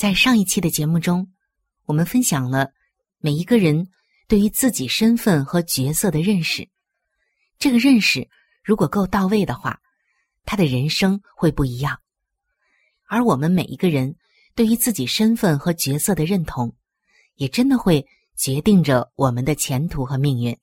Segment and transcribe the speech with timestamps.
[0.00, 1.30] 在上一期的节目中，
[1.84, 2.70] 我们分享了
[3.18, 3.86] 每一个人
[4.28, 6.66] 对于自己身份和角色的认识。
[7.58, 8.26] 这个认识
[8.64, 9.78] 如果够到位的话，
[10.46, 12.00] 他的人生会不一样。
[13.08, 14.16] 而我们每一个人
[14.54, 16.74] 对于自己身份和角色的认同，
[17.34, 18.06] 也真的会
[18.38, 20.56] 决定着我们的前途和命运。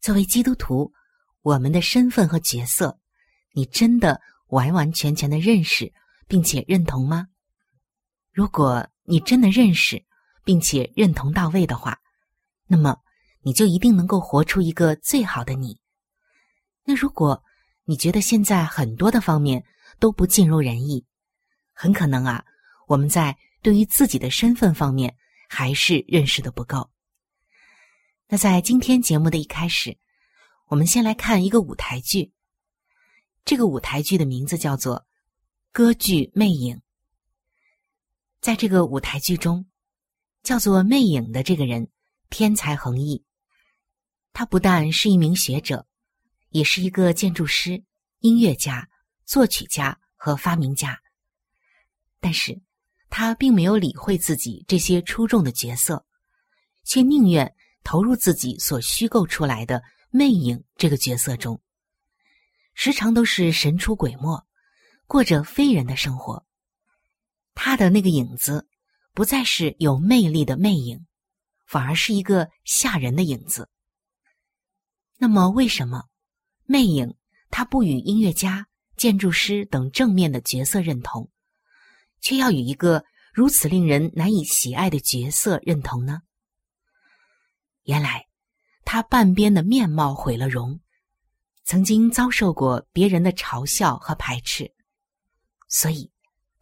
[0.00, 0.92] 作为基督徒，
[1.42, 2.98] 我们的身份和角色，
[3.52, 4.20] 你真的？
[4.48, 5.92] 完完全全的认识
[6.26, 7.28] 并且认同吗？
[8.36, 10.04] 如果你真的认识
[10.44, 11.98] 并且认同到位的话，
[12.66, 12.94] 那么
[13.40, 15.80] 你就一定能够活出一个最好的你。
[16.84, 17.42] 那如果
[17.86, 19.64] 你觉得现在很多的方面
[19.98, 21.02] 都不尽如人意，
[21.72, 22.44] 很可能啊，
[22.86, 25.16] 我们在对于自己的身份方面
[25.48, 26.90] 还是认识的不够。
[28.28, 29.96] 那在今天节目的一开始，
[30.66, 32.34] 我们先来看一个舞台剧。
[33.46, 34.98] 这个舞台剧的名字叫做
[35.72, 36.76] 《歌剧魅影》。
[38.40, 39.66] 在这个舞台剧中，
[40.42, 41.88] 叫做魅影的这个人
[42.30, 43.24] 天才横溢，
[44.32, 45.86] 他不但是一名学者，
[46.50, 47.82] 也是一个建筑师、
[48.20, 48.88] 音乐家、
[49.24, 51.00] 作曲家和发明家。
[52.20, 52.60] 但是，
[53.10, 56.06] 他并没有理会自己这些出众的角色，
[56.84, 61.60] 却宁愿投入自己所虚构出来的魅影这个角色中。
[62.74, 64.46] 时常都是神出鬼没，
[65.08, 66.45] 过着非人的生活。
[67.56, 68.68] 他的那个影子，
[69.12, 71.04] 不再是有魅力的魅影，
[71.66, 73.68] 反而是一个吓人的影子。
[75.16, 76.04] 那么，为什么
[76.66, 77.16] 魅影
[77.50, 81.28] 他不与音乐家、建筑师等正面的角色认同，
[82.20, 86.20] 却要与一个如此令人难以喜爱的角色认同呢？
[87.84, 88.26] 原来，
[88.84, 90.78] 他半边的面貌毁了容。
[91.64, 94.72] 曾经遭受过别人的嘲笑和排斥，
[95.68, 96.12] 所以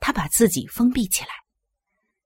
[0.07, 1.31] 他把自己封闭起来，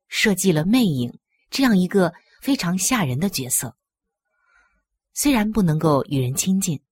[0.09, 1.17] 设计了魅影
[1.49, 2.13] 这样一个
[2.43, 3.77] 非常吓人的角色。
[5.15, 6.83] 虽然不能够与人亲近，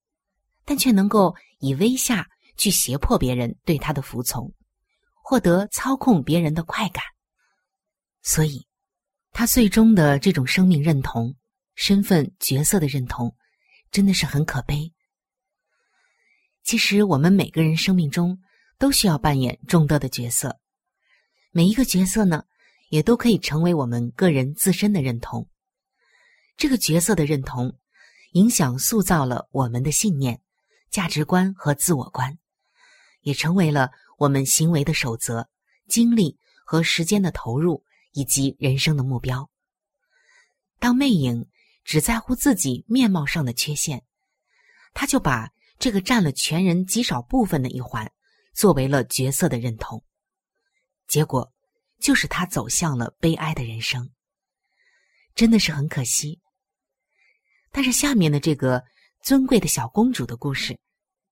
[0.65, 2.25] 但却能够以威吓
[2.57, 4.55] 去胁迫别人对他的服从，
[5.13, 7.03] 获得操控别人的快感。
[8.23, 8.65] 所以，
[9.33, 11.35] 他最终的这种生命认同、
[11.75, 13.35] 身份角色的认同，
[13.91, 14.93] 真的是很可悲。
[16.63, 18.39] 其实，我们每个人生命中
[18.79, 20.61] 都需要扮演众多的角色，
[21.57, 22.45] 每一个角色呢，
[22.91, 25.49] 也都可以成为我们个人自身的认同。
[26.59, 27.79] 这个角色的认同，
[28.33, 30.43] 影响塑造了我们的信念、
[30.91, 32.37] 价值观和自我观，
[33.23, 35.49] 也成为了我们行为的守则、
[35.89, 36.37] 精力
[36.67, 37.83] 和时间的投入
[38.13, 39.49] 以及人生的目标。
[40.79, 41.49] 当魅影
[41.85, 44.05] 只在乎自己面貌上的缺陷，
[44.93, 45.51] 他就把。
[45.79, 48.11] 这个占了全人极少部分的一环，
[48.55, 50.03] 作为了角色的认同，
[51.07, 51.53] 结果
[52.01, 54.11] 就是他走向了悲哀的人生，
[55.35, 56.41] 真的是很可惜。
[57.71, 58.83] 但是下面的这个
[59.23, 60.79] 尊贵的小公主的故事，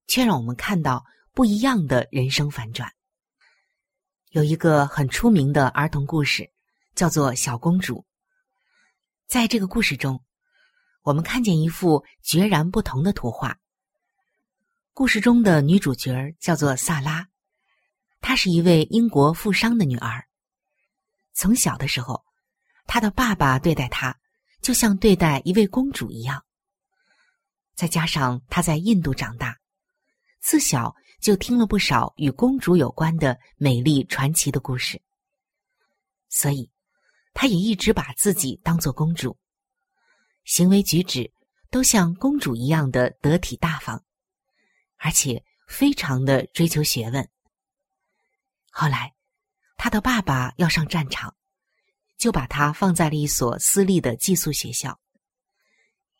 [0.07, 2.91] 却让我们看到不一样的人生反转。
[4.29, 6.51] 有一个很出名的儿童故事，
[6.93, 7.95] 叫做《小公主》。
[9.27, 10.23] 在这个故事中，
[11.01, 13.57] 我们看见一幅截然不同的图画。
[14.93, 17.27] 故事中的女主角叫做萨拉，
[18.27, 20.25] 她是一位英国富商的女儿。
[21.33, 22.25] 从小的时候，
[22.87, 24.17] 她的爸爸对待她，
[24.63, 26.43] 就像对待一位公主一样。
[27.75, 29.55] 再加上她在印度长大，
[30.41, 34.99] 自小就听了不少与公主有关的美丽传奇的故事，
[36.27, 36.71] 所以
[37.35, 39.37] 他也一直把自己当做公主，
[40.45, 41.31] 行为举止
[41.69, 44.03] 都像公主一样的得体大方，
[44.97, 47.29] 而且非常的追求学问。
[48.77, 49.13] 后来，
[49.77, 51.33] 他的爸爸要上战场，
[52.17, 54.99] 就把他放在了一所私立的寄宿学校。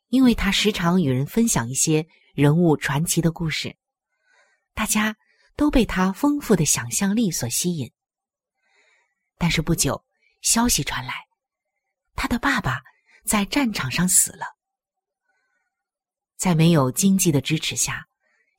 [0.08, 3.76] 因为他时常与人分享一些人物传奇的故事，
[4.74, 5.18] 大家
[5.58, 7.92] 都被他丰富的想象力所吸引。
[9.38, 10.06] 但是不久，
[10.42, 11.28] 消息传来，
[12.16, 12.82] 他的爸爸
[13.26, 14.46] 在战场上死了。
[16.38, 18.08] 在没有经济的支持下，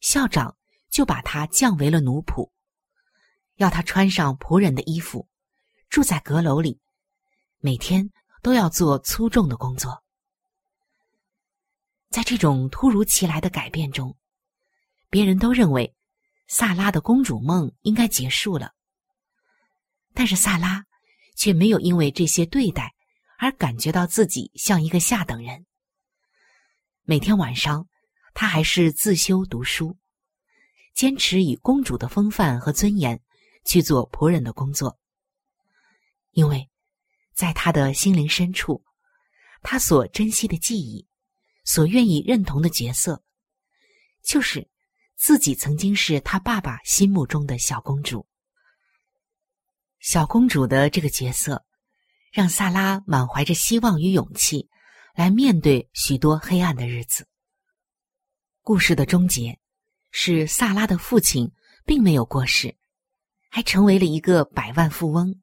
[0.03, 0.55] 校长
[0.91, 2.51] 就把他降为了奴仆，
[3.57, 5.29] 要他穿上仆人的衣服，
[5.89, 6.81] 住在阁楼里，
[7.59, 8.11] 每天
[8.43, 10.03] 都要做粗重的工作。
[12.11, 14.17] 在这种突如其来的改变中，
[15.11, 15.95] 别人都认为
[16.47, 18.73] 萨拉的公主梦应该结束了。
[20.15, 20.85] 但是萨拉
[21.35, 22.95] 却没有因为这些对待
[23.39, 25.67] 而感觉到自己像一个下等人。
[27.03, 27.87] 每天晚上，
[28.33, 29.97] 他还是自修读书，
[30.95, 33.21] 坚持以公主的风范和尊严
[33.67, 34.99] 去做仆人的工作。
[36.31, 36.71] 因为，
[37.35, 38.83] 在他的心灵深处，
[39.63, 41.07] 他所珍惜的记忆。
[41.69, 43.21] 所愿意认同的角色，
[44.23, 44.69] 就是
[45.17, 48.25] 自己曾经是他爸爸心目中的小公主。
[49.99, 51.67] 小公主的这个角色，
[52.31, 54.71] 让萨拉满怀着希望与勇气，
[55.17, 57.27] 来面对许多黑暗的日子。
[58.63, 59.59] 故事的终结
[60.13, 61.51] 是萨拉的父亲
[61.85, 62.77] 并没有过世，
[63.57, 65.41] 还成为了一个百万富翁。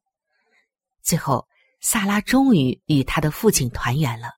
[1.02, 1.48] 最后，
[1.82, 4.34] 萨拉终于与他的父亲团圆了。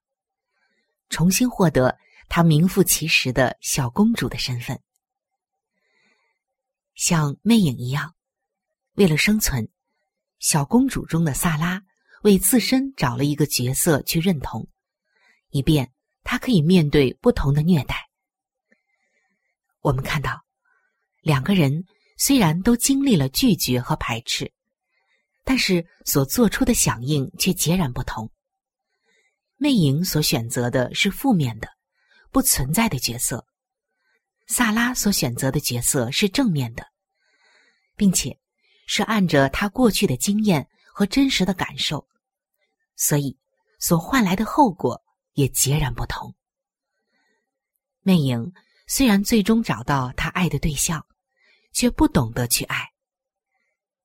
[1.10, 1.98] 重新获得
[2.30, 4.81] 她名副其实的小公主的身份，
[6.94, 8.16] 像魅影一样，
[8.94, 9.68] 为了生存，
[10.39, 11.83] 小公主中的萨拉
[12.22, 14.69] 为自身找了一个角色去认同，
[15.50, 15.92] 以便
[16.24, 18.10] 她可以面对不同的虐待。
[19.81, 20.45] 我们看到，
[21.19, 21.83] 两个人
[22.17, 24.51] 虽然都经历了拒绝和排斥，
[25.44, 28.31] 但是所做出的响应却截然不同。
[29.57, 31.69] 魅影所选择的是负面的、
[32.31, 33.45] 不存在的角色，
[34.47, 36.85] 萨拉所选择的角色是正面的，
[37.95, 38.38] 并且
[38.85, 42.07] 是按着他过去的经验和真实的感受，
[42.95, 43.38] 所以
[43.79, 45.01] 所换来的后果
[45.33, 46.35] 也截然不同。
[48.01, 48.53] 魅影
[48.88, 51.06] 虽然最终找到他爱的对象，
[51.75, 52.89] 却不懂得去爱，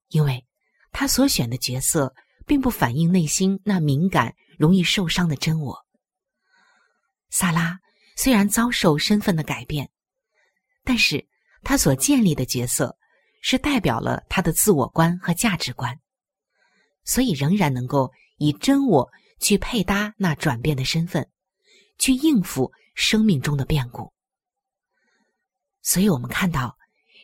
[0.09, 0.45] 因为
[0.93, 2.15] 他所选的角色
[2.47, 4.35] 并不反映内心那敏感。
[4.61, 5.87] 容易受伤的真我。
[7.31, 7.81] 萨拉
[8.15, 9.91] 虽然遭受身份的改变，
[10.85, 11.27] 但是
[11.63, 12.95] 他所建立的角色
[13.41, 15.99] 是代表了他的自我观和价值观，
[17.05, 21.27] 所以仍然能够以真我去配搭那转变的身份，
[21.97, 24.13] 去应付生命中的变故。
[25.81, 26.77] 所以我们看到，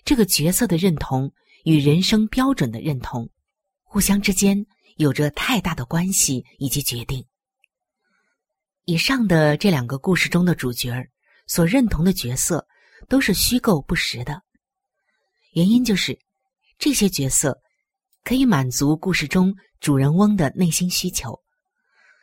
[0.06, 1.30] 这个角色的认同
[1.64, 3.28] 与人生标准的认同，
[3.82, 4.66] 互相之间。
[4.96, 7.22] 有着太大的关系以及决定。
[8.86, 11.06] 以上的这两个故事中的主角
[11.46, 12.66] 所认同的角色
[13.06, 14.42] 都是虚构不实的，
[15.52, 16.18] 原因就是
[16.78, 17.60] 这些角色
[18.24, 21.38] 可以满足故事中主人翁的内心需求，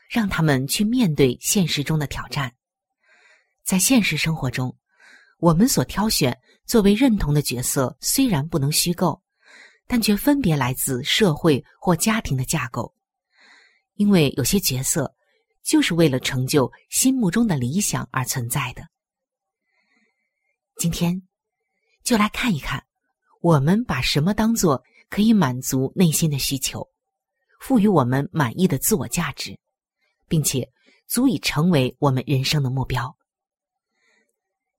[0.10, 2.52] 让他们去面对现实中的挑战。
[3.64, 4.76] 在现实生活中，
[5.38, 9.22] 我们所挑选作为认同的角色虽然不能虚构。
[9.86, 12.96] 但却分别来自社会或家庭的架构，
[13.96, 15.14] 因为有些角色
[15.62, 18.88] 就是为了成就心目中的理想而存在的。
[20.78, 21.22] 今天
[22.02, 22.84] 就来看一看，
[23.42, 26.90] 我们把什么当做可以满足内心的需求，
[27.60, 29.60] 赋予我们满意的自我价值，
[30.30, 30.72] 并且
[31.08, 33.16] 足以成为我们人生的目标。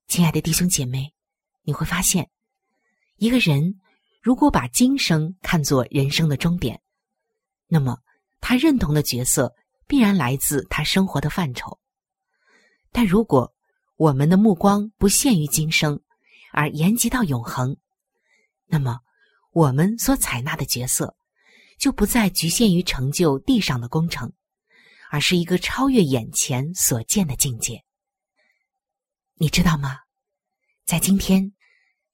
[0.09, 1.14] 亲爱的弟兄姐妹，
[1.65, 2.31] 你会发现，
[3.17, 3.81] 一个人。
[4.23, 6.81] 如果把今生看作人生的终点，
[7.67, 7.99] 那么
[8.41, 9.55] 他认同的角色
[9.87, 11.79] 必然来自他生活的范畴。
[12.91, 13.55] 但如果
[13.97, 16.01] 我们的目光不限于今生，
[16.53, 17.77] 而延及到永恒，
[18.65, 18.99] 那么
[19.53, 21.15] 我们所采纳的角色
[21.79, 24.33] 就不再局限于成就地上的工程，
[25.11, 27.85] 而是一个超越眼前所见的境界。
[29.35, 29.99] 你知道吗？
[30.87, 31.53] 在今天，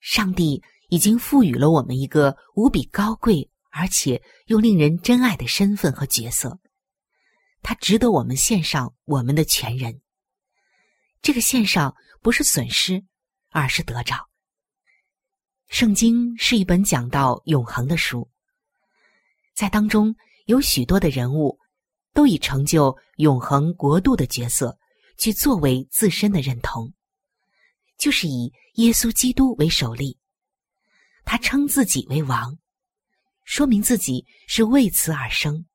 [0.00, 0.62] 上帝。
[0.92, 6.58] 已经赋予了我们一个无比高贵而且又令人珍爱的身份和角色，
[7.62, 10.00] 他值得我们献上我们的全人。
[11.22, 13.04] 这个献上不是损失，
[13.50, 14.16] 而是得着。
[15.68, 18.28] 圣经是一本讲到永恒的书，
[19.54, 20.12] 在当中
[20.46, 21.56] 有许多的人物，
[22.12, 24.76] 都以成就永恒国度的角色，
[25.16, 26.92] 去作为自身的认同，
[28.00, 30.18] 就是以耶稣基督为首例。
[31.24, 32.58] 他称自己为王，
[33.44, 35.66] 说明自己是为此而生，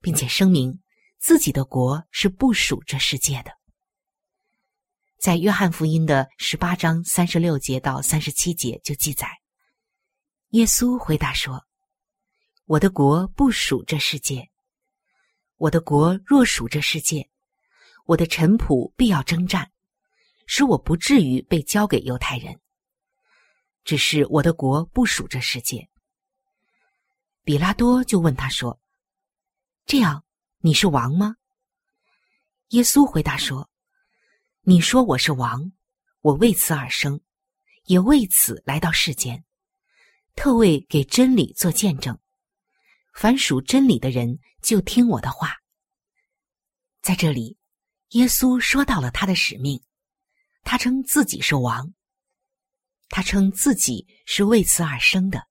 [0.00, 0.80] 并且声明
[1.20, 3.52] 自己的国是不属这世界的。
[5.20, 9.28] 在约翰福音的十八章三十六节到三十七节就记载，
[10.50, 11.66] 耶稣回答说
[12.64, 14.50] ：“我的国不属这世界。
[15.56, 17.30] 我的国若属这世界，
[18.06, 19.70] 我的臣仆必要征战，
[20.46, 22.60] 使我不至于被交给犹太人。
[23.84, 25.88] 只是我的国不属这世界。”
[27.44, 28.80] 比拉多就问他说
[29.84, 30.24] ：“这样，
[30.58, 31.36] 你是王吗？”
[32.70, 33.70] 耶稣回答说。
[34.66, 35.72] 你说我是王，
[36.22, 37.20] 我为此而生，
[37.84, 39.44] 也为此来到世间，
[40.34, 42.18] 特为给真理做见证。
[43.12, 45.58] 凡属真理的人，就听我的话。
[47.02, 47.58] 在这里，
[48.12, 49.84] 耶稣说到了他的使命，
[50.64, 51.94] 他称自己是王，
[53.10, 55.46] 他称自己是为此而生的。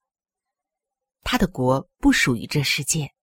[1.21, 3.13] 他的国不属于这世界。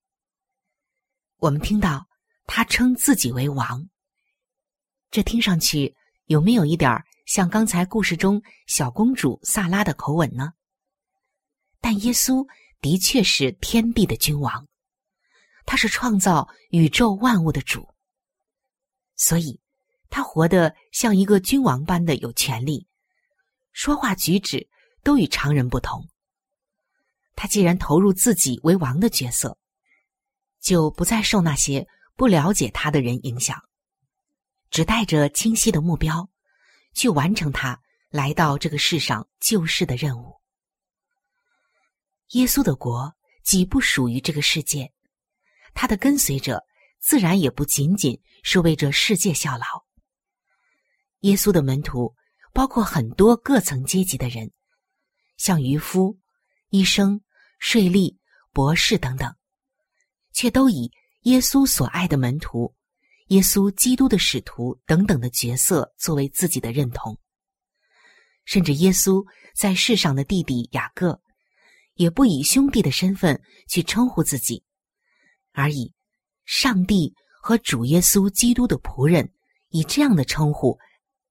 [1.36, 2.06] 我们听到
[2.46, 3.88] 他称自己为王。
[5.10, 5.94] 这听上去
[6.26, 10.52] 有没有一点像刚才故事中小公主萨拉的口吻呢？
[11.80, 12.46] 但耶稣
[12.80, 14.68] 的确是天地的君王，
[15.66, 17.92] 他是创造宇宙万物的主，
[19.16, 19.60] 所以
[20.10, 22.86] 他活得像一个君王般的有权利，
[23.72, 24.68] 说话举止
[25.02, 26.08] 都与常人不同。
[27.36, 29.56] 他既然投入自己为王的角色，
[30.60, 31.86] 就不再受那些
[32.16, 33.58] 不了解他的人影响。
[34.68, 36.28] 只带着清晰的目标，
[36.92, 40.40] 去完成他来到这个世上救世的任务。
[42.30, 44.92] 耶稣的国既不属于这个世界，
[45.74, 46.62] 他的跟随者
[46.98, 49.64] 自然也不仅仅是为这世界效劳。
[51.20, 52.14] 耶稣的门徒
[52.52, 54.50] 包括很多各层阶级的人，
[55.36, 56.18] 像渔夫、
[56.70, 57.20] 医生、
[57.58, 58.16] 税吏、
[58.52, 59.34] 博士等等，
[60.32, 60.90] 却都以
[61.22, 62.74] 耶稣所爱的门徒。
[63.28, 67.16] 耶稣基督的使徒等等的角色作为自己的认同，
[68.44, 69.24] 甚至耶稣
[69.54, 71.20] 在世上的弟弟雅各，
[71.94, 74.64] 也不以兄弟的身份去称呼自己，
[75.52, 75.94] 而以
[76.44, 79.32] 上帝和主耶稣基督的仆人，
[79.68, 80.76] 以这样的称呼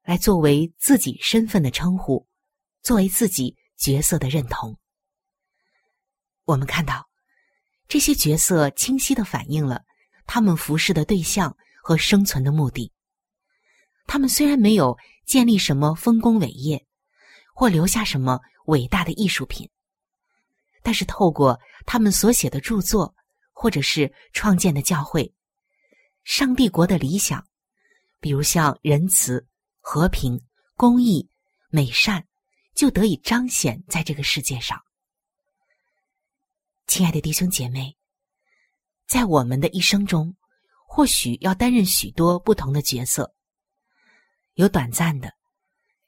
[0.09, 2.25] 来作为自己身份的称呼，
[2.81, 4.75] 作为自己角色的认同。
[6.45, 7.07] 我们看到
[7.87, 9.83] 这些角色清晰的反映了
[10.25, 11.55] 他们服侍的对象。
[11.81, 12.91] 和生存的目的，
[14.05, 16.85] 他们虽然没有建立什么丰功伟业，
[17.55, 19.67] 或留下什么伟大的艺术品，
[20.83, 23.15] 但是透过他们所写的著作，
[23.53, 25.33] 或者是创建的教会，
[26.23, 27.43] 上帝国的理想，
[28.19, 29.47] 比如像仁慈、
[29.91, 30.39] 和平、
[30.75, 31.27] 公义、
[31.71, 32.27] 美善，
[32.75, 34.79] 就得以彰显在这个世界上。
[36.85, 37.97] 亲爱的弟兄姐妹，
[39.07, 40.35] 在我们的一生中。
[40.87, 43.33] 或许要担任许多不同的角色，
[44.53, 45.33] 有短暂的，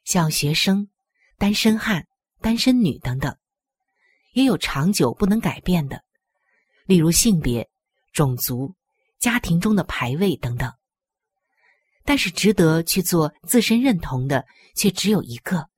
[0.04, 0.88] 像学生、
[1.36, 2.06] 单身汉、
[2.40, 3.32] 单身女等等；
[4.32, 6.04] 也有长久不能改变的，
[6.86, 7.68] 例如性别、
[8.12, 8.76] 种族、
[9.18, 10.72] 家庭中的排位等等。
[12.04, 14.44] 但是值得去做自身认同的，
[14.74, 15.68] 却只有一个，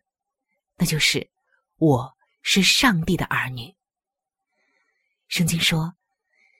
[0.77, 1.31] 那就是
[1.77, 2.13] 我
[2.43, 3.75] 是上帝的儿女。
[5.29, 5.95] 圣经说：“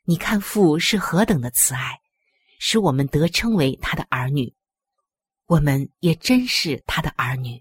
[0.05, 2.01] 你看父是何等的慈爱。”
[2.67, 4.55] 使我们得称为他的儿女，
[5.45, 7.61] 我们也真是他的儿女。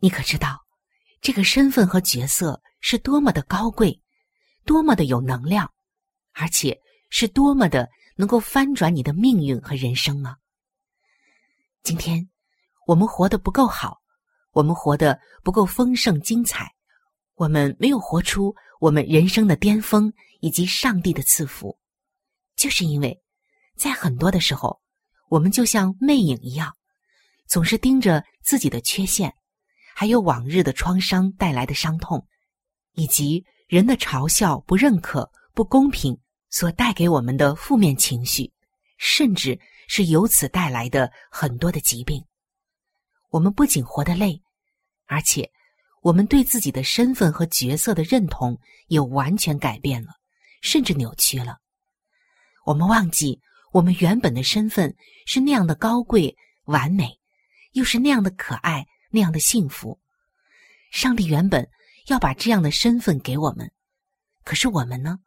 [0.00, 0.58] 你可知道，
[1.20, 4.02] 这个身份和角色是多么的高贵，
[4.64, 5.72] 多么的有能量，
[6.32, 6.76] 而且
[7.10, 10.36] 是多么的能够翻转你的命运和人生吗？
[11.82, 12.28] 今天
[12.86, 14.00] 我们活得不够好，
[14.52, 16.72] 我们活得不够丰盛精彩，
[17.34, 21.76] 我们没有活出我们人生的巅峰以及上帝的赐福，
[22.54, 23.20] 就是因为。
[23.74, 24.80] 在很多的时候，
[25.28, 26.72] 我们就像魅影一样，
[27.48, 29.34] 总是盯着自己的缺陷，
[29.92, 32.24] 还有往日的创伤带来的伤痛，
[32.92, 36.16] 以及人的嘲笑、不认可、不公平
[36.48, 38.52] 所带给我们的负面情绪，
[38.98, 39.58] 甚至
[39.94, 42.24] 是由此带来的很多的疾病。
[43.28, 44.42] 我们不仅活得累，
[45.04, 45.52] 而且
[46.00, 50.14] 我们对自己的身份和角色的认同也完全改变了，
[50.62, 51.58] 甚至扭曲了。
[52.64, 53.38] 我们忘记。
[53.72, 54.94] 我们原本的身份
[55.24, 57.18] 是那样的高贵、完美，
[57.72, 59.98] 又是那样的可爱、那样的幸福。
[60.90, 61.66] 上帝原本
[62.08, 63.72] 要把这样的身份给我们，
[64.44, 65.20] 可是我们呢？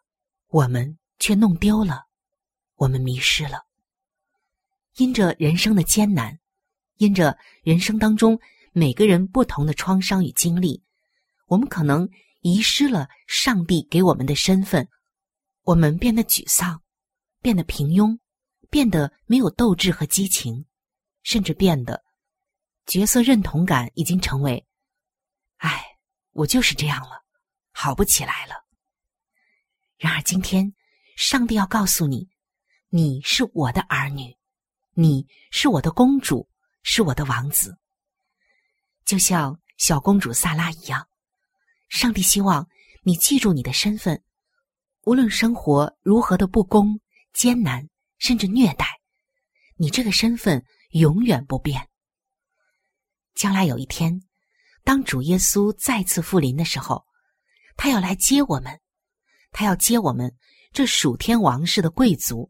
[0.49, 2.05] 我们却弄丢了，
[2.75, 3.64] 我们迷失了。
[4.97, 6.39] 因着人生的艰难，
[6.97, 8.39] 因着人生当中
[8.71, 10.83] 每个人不同的创伤与经历，
[11.47, 12.09] 我们可能
[12.41, 14.87] 遗失了上帝给我们的身份，
[15.63, 16.81] 我们变得沮丧，
[17.41, 18.17] 变得平庸。
[18.67, 20.65] 变得没有斗志和激情，
[21.23, 22.03] 甚至变得
[22.85, 24.65] 角色认同感已经成为
[25.57, 25.81] “哎，
[26.31, 27.23] 我就是这样了，
[27.71, 28.65] 好不起来了。”
[29.97, 30.73] 然而今天，
[31.15, 32.27] 上帝要告诉你，
[32.89, 34.35] 你是我的儿女，
[34.97, 36.49] 你是我的公主，
[36.81, 37.77] 是我的王子，
[39.05, 41.07] 就像小公主萨拉一样。
[41.89, 42.67] 上帝希望
[43.03, 44.23] 你记住你的身份，
[45.03, 46.99] 无论生活如何的不公、
[47.33, 47.87] 艰难。
[48.17, 49.01] 甚至虐待，
[49.75, 51.89] 你这个身份永远不变。
[53.35, 54.23] 将来有一天，
[54.85, 57.05] 当主耶稣再次复临的时候，
[57.75, 58.79] 他要来接我们，
[59.51, 60.33] 他要接我们
[60.71, 62.49] 这属天王室的贵族，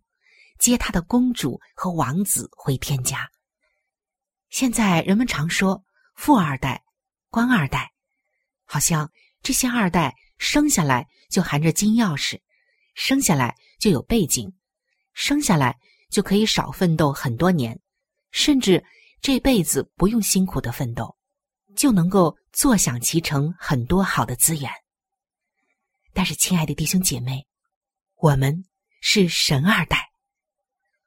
[0.60, 3.30] 接他的公主和王子回天家。
[4.50, 5.84] 现在人们常说
[6.16, 6.84] 富二代、
[7.30, 7.92] 官二代，
[8.64, 12.40] 好像这些二代生下来就含着金钥匙，
[12.94, 14.54] 生下来就有背景。
[15.14, 15.78] 生下来
[16.10, 17.80] 就可以少奋斗很多年，
[18.32, 18.84] 甚至
[19.22, 21.16] 这辈子不用辛苦的奋斗，
[21.76, 24.70] 就能够坐享其成很多好的资源。
[26.14, 27.48] 但是，亲爱的弟兄姐妹，
[28.16, 28.66] 我们
[29.02, 30.10] 是神二代，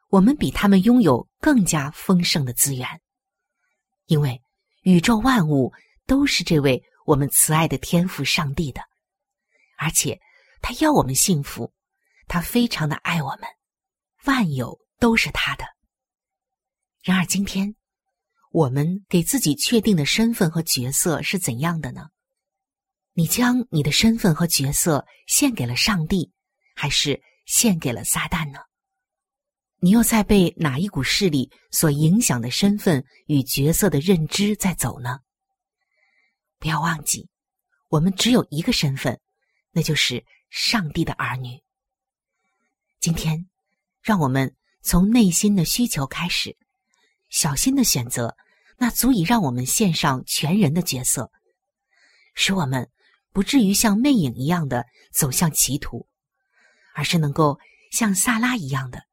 [0.09, 2.87] 我们比他们拥有更加丰盛的资源，
[4.07, 4.41] 因为
[4.83, 5.73] 宇宙万物
[6.07, 8.81] 都是这位我们慈爱的天赋上帝的，
[9.77, 10.19] 而且
[10.63, 11.73] 他要我们幸福，
[12.27, 13.43] 他非常的爱我们。
[14.25, 15.65] 万有都是他的。
[17.03, 17.75] 然而，今天
[18.51, 22.09] 我们给自己确定的身份和角色是怎样的呢？
[23.13, 26.33] 你将你的身份和角色献给了上帝，
[26.75, 28.61] 还是献给了撒旦呢？
[29.81, 35.21] 你又在被哪一股势力所影响的身份与角色的认知在走呢？
[36.59, 37.29] 不要忘记，
[37.89, 39.21] 我们只有一个身份，
[39.71, 41.63] 那就是上帝的儿女。
[43.01, 43.49] 今天。
[44.01, 46.57] 让我们从内心的需求开始，
[47.29, 48.35] 小心的选择
[48.79, 51.31] 那足以让我们献上全人的角色，
[52.35, 52.89] 使我们
[53.33, 56.09] 不至于像魅影一样的走向歧途，
[56.95, 57.59] 而是能够
[57.91, 59.05] 像萨拉一样的，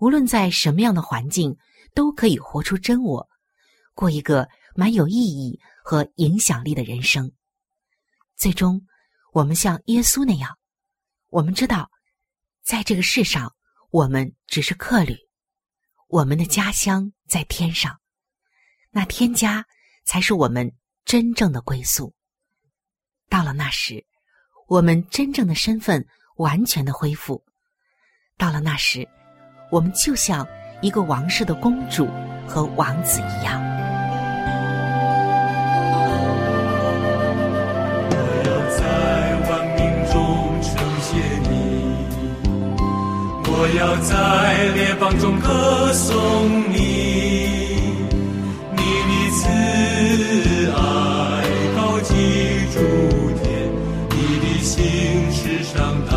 [0.00, 1.56] 无论在什么样的环境，
[1.94, 3.28] 都可以活出真我，
[3.94, 7.32] 过一个蛮有意义和影响力的人生。
[8.36, 8.84] 最终，
[9.32, 10.58] 我们像耶稣那样，
[11.28, 11.90] 我们知道，
[12.64, 13.54] 在这个世上。
[13.92, 15.16] 我们只是客旅，
[16.06, 18.00] 我们的家乡在天上，
[18.92, 19.66] 那天家
[20.04, 20.72] 才是我们
[21.04, 22.14] 真正的归宿。
[23.28, 24.06] 到了那时，
[24.68, 27.44] 我们真正的身份完全的恢复。
[28.38, 29.08] 到了那时，
[29.70, 30.46] 我们就像
[30.80, 32.08] 一个王室的公主
[32.46, 33.58] 和王子一样。
[43.52, 46.18] 我要在列邦中歌颂
[46.72, 46.78] 你，
[48.72, 49.46] 你的慈
[50.72, 50.78] 爱
[51.76, 52.10] 高举
[52.72, 52.80] 诸
[53.42, 53.70] 天，
[54.10, 56.16] 你的心世上大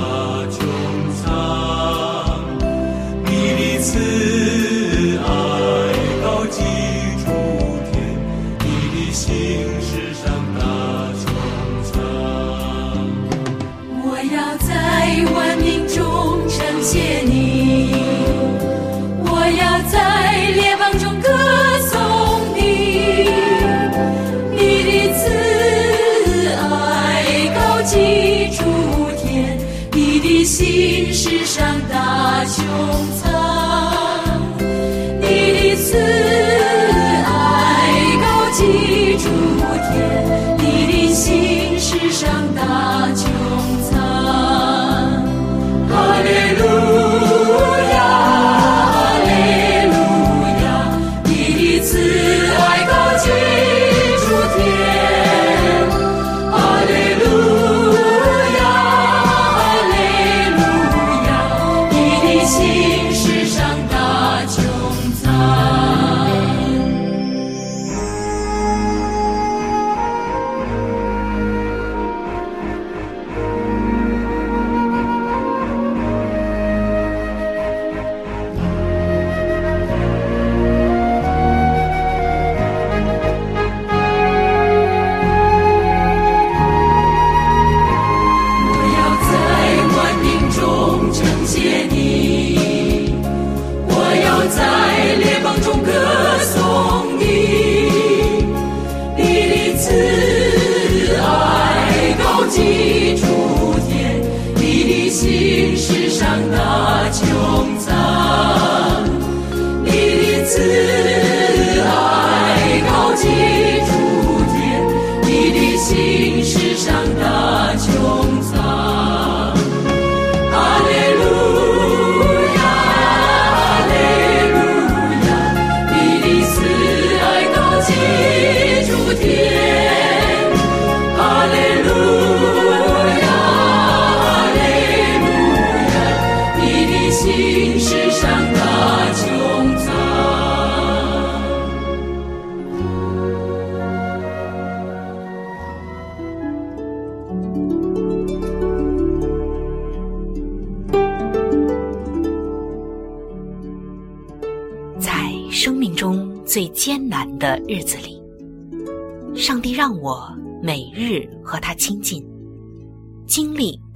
[110.58, 111.13] 的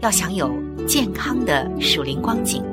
[0.00, 0.50] 要享有
[0.86, 2.64] 健康的属灵光景，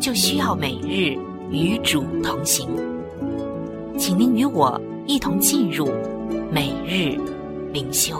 [0.00, 1.18] 就需要每日
[1.50, 2.68] 与主同行。
[3.98, 5.90] 请您与我一同进入
[6.52, 7.18] 每日
[7.72, 8.16] 灵修。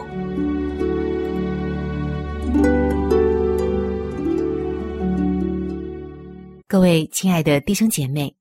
[6.67, 8.35] 各位亲爱的弟兄姐妹，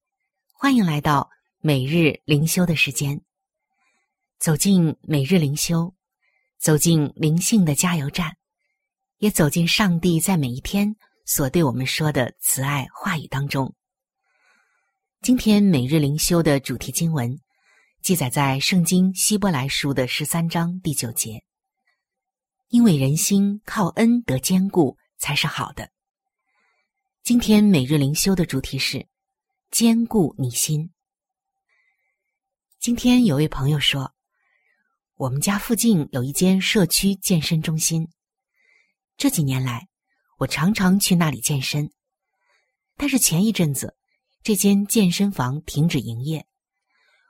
[0.51, 1.29] 欢迎来到
[1.61, 3.21] 每日灵修的时间。
[4.39, 5.93] 走进每日灵修，
[6.57, 8.35] 走进灵性的加油站，
[9.17, 13.73] 也走进上帝在每一天所对我们说的慈爱话语当中。
[15.21, 17.39] 今天每日灵修的主题经文
[18.01, 21.43] 记载在《圣经希伯来书》的十三章第九节，
[22.67, 25.89] 因为人心靠恩得坚固，才是好的。
[27.23, 29.07] 今天每日灵修的主题是
[29.71, 30.91] 坚固你心。
[32.79, 34.13] 今天有位朋友说，
[35.15, 38.07] 我们家附近有一间社区健身中心，
[39.17, 39.87] 这几年来
[40.37, 41.91] 我常常去那里健身，
[42.95, 43.95] 但是前一阵子
[44.43, 46.45] 这间健身房停止营业，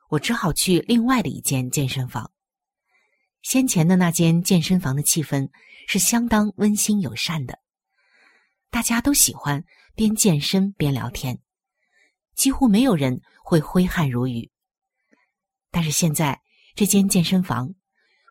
[0.10, 2.32] 我只好去另外的一间健身房。
[3.42, 5.50] 先前的那间健身房的气氛
[5.88, 7.60] 是相当温馨友善的，
[8.70, 9.64] 大家都喜欢。
[9.98, 11.40] 边健身边聊天，
[12.36, 14.52] 几乎没有人会挥汗如雨。
[15.72, 16.42] 但是现在
[16.76, 17.74] 这间健身房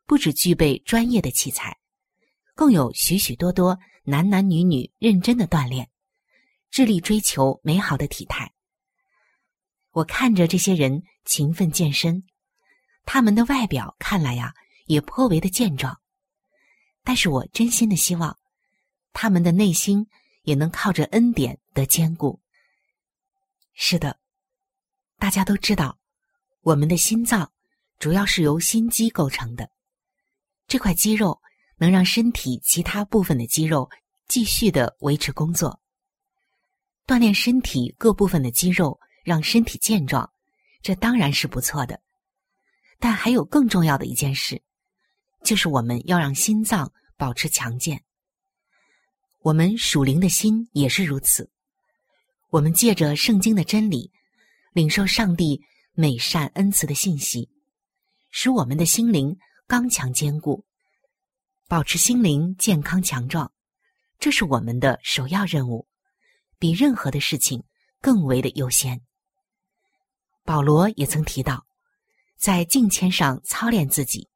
[0.04, 1.78] 不只具备专业的器材，
[2.54, 5.90] 更有许许多多男男女女认真的锻炼，
[6.70, 8.52] 致力追求美好的体态。
[9.90, 12.24] 我看着这些人勤奋健身，
[13.04, 14.54] 他们的外表看来呀
[14.86, 16.00] 也颇为的健壮，
[17.02, 18.38] 但是我真心的希望
[19.12, 20.06] 他们的内心。
[20.44, 22.38] 也能靠着恩典得坚固。
[23.72, 24.18] 是的，
[25.18, 25.98] 大家都知道，
[26.60, 27.50] 我们的心脏
[27.98, 29.70] 主要是由心肌构成的。
[30.68, 31.40] 这块肌肉
[31.76, 33.88] 能让身体其他部分的肌肉
[34.28, 35.80] 继续的维持工作。
[37.06, 40.30] 锻炼身体各部分的肌肉，让身体健壮，
[40.82, 42.00] 这当然是不错的。
[42.98, 44.62] 但还有更重要的一件事，
[45.42, 48.02] 就是我们要让心脏保持强健。
[49.40, 51.50] 我们属灵的心也是如此。
[52.48, 54.10] 我们借着圣经的真理，
[54.72, 55.60] 领受上帝
[55.92, 57.50] 美善恩慈的信息，
[58.30, 60.64] 使我们的心灵刚强坚固，
[61.74, 63.50] 保持心灵健康强壮，
[64.20, 65.88] 这是我们的首要任务，
[66.56, 67.64] 比任何的事情
[68.00, 69.00] 更为的优先。
[70.44, 71.66] 保罗也曾提到，
[72.36, 74.28] 在敬谦上操练自己，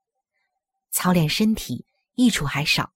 [0.91, 2.93] 操练身体益处还少，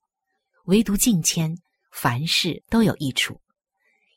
[0.64, 1.56] 唯独敬谦。
[1.92, 3.40] 凡事都有益处，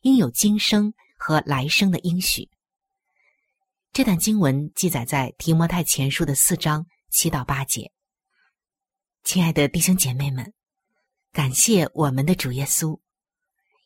[0.01, 2.49] 应有今生和来生的应许。
[3.93, 7.91] 这段经文记载在提摩太前书的四章七到八节。
[9.25, 10.53] 亲爱的弟兄姐妹们，
[11.33, 12.99] 感谢我们的主耶稣，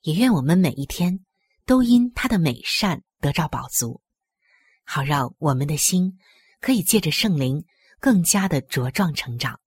[0.01, 1.21] 也愿我们每一天
[1.65, 4.01] 都因他的美善得着饱足，
[4.83, 6.19] 好让我们的心
[6.59, 7.63] 可以借着圣灵
[8.01, 9.59] 更加的茁壮成长。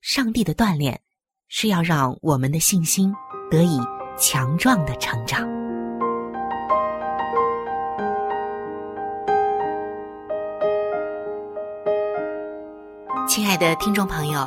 [0.00, 1.02] 上帝的锻炼。
[1.52, 3.12] 是要让我们的信心
[3.50, 3.80] 得以
[4.16, 5.40] 强壮的成长。
[13.26, 14.46] 亲爱的听众朋友，